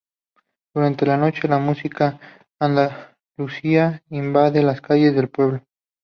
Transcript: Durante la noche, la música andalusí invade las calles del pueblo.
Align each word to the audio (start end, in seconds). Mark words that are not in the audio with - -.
Durante 0.73 1.05
la 1.05 1.15
noche, 1.15 1.47
la 1.47 1.59
música 1.59 2.19
andalusí 2.59 3.75
invade 4.09 4.63
las 4.63 4.81
calles 4.81 5.13
del 5.13 5.29
pueblo. 5.29 5.61